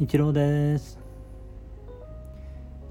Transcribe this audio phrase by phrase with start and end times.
[0.00, 0.96] 一郎です。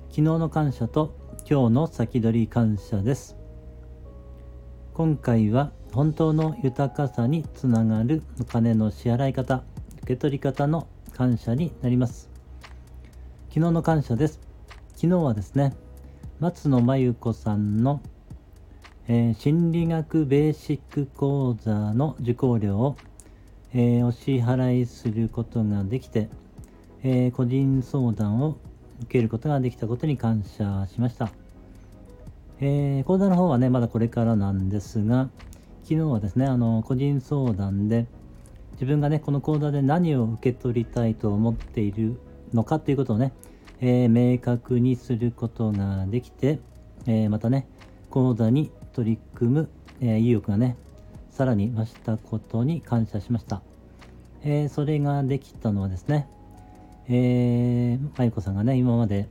[0.10, 1.16] 昨日の感謝と
[1.50, 3.38] 今日の先取り感謝です。
[4.94, 9.64] 今回は本当の豊かさにつながるお金の支払い方
[10.00, 12.30] 受け取り方の感謝になります。
[13.48, 14.42] 昨日の感謝です。
[14.96, 15.78] 昨日はですね
[16.42, 18.02] 松野真由子さんの、
[19.08, 22.98] えー、心理学ベーシック講座の受講料を、
[23.74, 26.28] えー、お支払いすることができて
[27.04, 28.58] えー、個人相談を
[29.04, 31.30] 受けることができたことに感謝しました。
[32.60, 35.30] えー、講座の方はね、まだこれからなんですが、
[35.84, 38.08] 昨日はですね、あの、個人相談で、
[38.74, 42.20] 自分がね、この講座で何を受け取りたいと思っている
[42.54, 43.32] のかということをね、
[43.80, 46.60] えー、明確にすることができて、
[47.06, 47.68] えー、またね、
[48.10, 49.70] 講座に取り組む、
[50.02, 50.78] え意欲がね、
[51.30, 53.62] さらに増したことに感謝しました。
[54.44, 56.28] えそれができたのはですね、
[57.10, 59.30] えー、まゆこさんがね、今まで、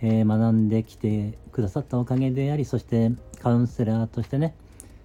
[0.00, 4.54] えー、学んできてくださったおかげであり、そしてカウンセラーとしてね、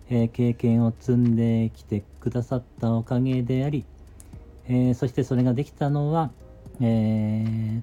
[0.10, 3.86] えー、経験を積んできてくださったおかげであり、
[4.68, 6.30] えー、そしてそれができたのは、
[6.80, 7.82] え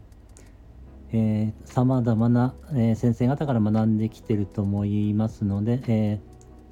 [1.12, 6.20] ー、さまざまな、えー、先生方から学んできてると思いますので、え、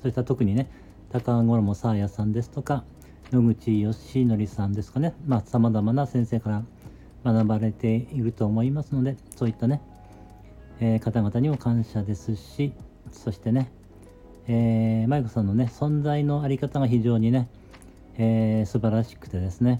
[0.02, 0.70] そういった特にね、
[1.10, 2.84] 高衣沙耶さんですとか、
[3.32, 6.62] 野口義則さんですかね、まあ、様々な先生から
[7.24, 9.80] 学ばれていると思いますのでそういったね、
[10.80, 12.72] えー、方々にも感謝ですし
[13.12, 13.70] そしてね、
[14.46, 17.48] えー、マイコさんのね存在のあり方が非常にね、
[18.18, 19.78] えー、素晴らしくてですね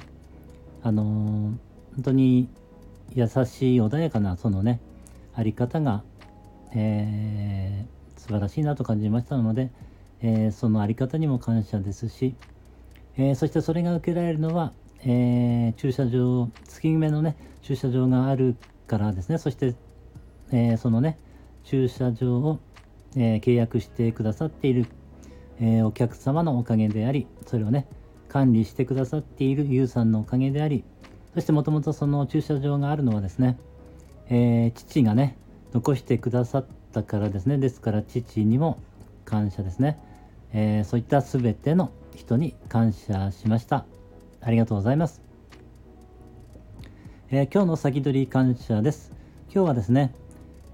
[0.82, 2.48] あのー、本当に
[3.14, 4.80] 優しい穏やかなそのね
[5.34, 6.02] あり方が、
[6.74, 9.70] えー、素晴らしいなと感じましたので、
[10.22, 12.34] えー、そのあり方にも感謝ですし、
[13.16, 14.72] えー、そしてそれが受けられるのは
[15.06, 19.74] えー、駐車場、月決めのね、駐車場があるからですね、そして、
[20.50, 21.18] えー、そのね、
[21.64, 22.58] 駐車場を、
[23.14, 24.86] えー、契約してくださっている、
[25.60, 27.86] えお客様のおかげであり、それをね、
[28.28, 30.84] 管理してくださっているユウさんのおかげであり、
[31.34, 33.58] そしてもともとその駐車場があるのはですね、
[34.30, 35.36] え父がね、
[35.72, 38.78] 残してくださったからですね、ですから父にも
[39.24, 39.98] 感謝ですね。
[40.52, 43.86] えそういった全ての人に感謝しました。
[44.44, 45.22] ありがとうございます。
[47.30, 49.12] えー、今日の先取り感謝です。
[49.52, 50.14] 今日はですね、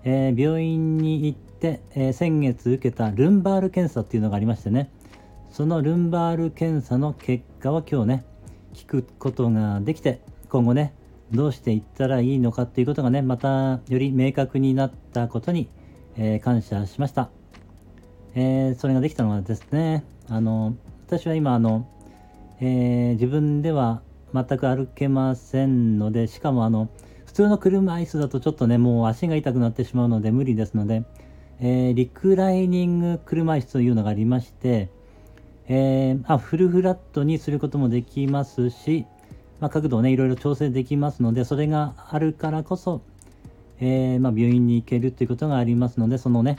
[0.02, 4.90] えー、病院に行って、えー、先月受けたルンバール検査っていうのがありましてね、
[5.52, 8.24] そのルンバール検査の結果を今日ね、
[8.74, 10.92] 聞くことができて、今後ね、
[11.30, 15.68] どうしていったらいいのかっていうことがね、またより明確になったことに、
[16.16, 17.30] え感謝しました。
[18.34, 20.74] えそれができたのはですね、あの、
[21.06, 21.86] 私は今、あの、
[22.60, 24.02] えー、自分では
[24.34, 26.88] 全く歩けませんので、しかもあの、
[27.24, 31.04] 普通の車椅子だとちょっとね、もう足が痛くなってしまうので無理ですので、
[31.60, 34.90] えー、リクライニング車椅子というのがありまして、
[35.68, 39.06] えー、あフルフラットにすることもできますし、
[39.60, 43.00] まあ、角度をね、いろいろ調整できますので、それがあるからこそ、
[43.78, 46.56] えー、まあ、病院に行けるということがありますので、そのね、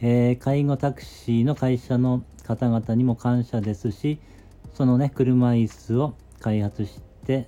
[0.00, 4.18] え介護タクシーの会社の方々にも感謝ですし、
[4.74, 7.44] そのね、車椅子を開発してえ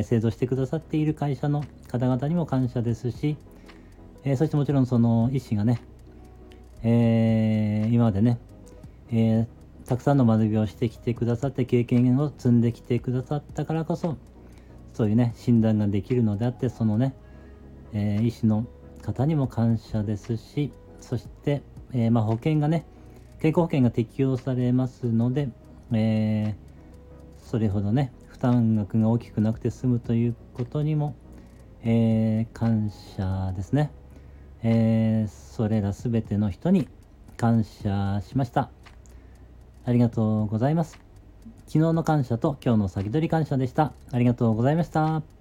[0.00, 3.38] ー、製造してくださっている会社の方々にも感謝ですし、
[4.24, 5.80] えー、そしてもちろんその医師がね、
[6.82, 8.38] えー、今までね、
[9.10, 9.46] え
[9.86, 14.16] たくさんの学びをしてきてくださって経験を積んできてくださったからこそ
[14.92, 17.14] そういうね診断ができるのであってそのね、
[17.92, 18.66] え医師の
[19.02, 21.62] 方にも感謝ですしそして、
[21.92, 22.84] えまあ、保険がね
[23.40, 25.48] 健康保険が適用されますので
[25.92, 31.14] えー、それほどね負担額が大きくなくて済むということにも、
[31.82, 33.90] えー、感謝ですね、
[34.62, 36.88] えー、それら全ての人に
[37.36, 38.70] 感謝しました。
[39.84, 40.98] ありがとうございます。
[41.66, 43.92] 昨日の感謝と今日の先取り感謝でした。
[44.12, 45.39] ありがとうございました。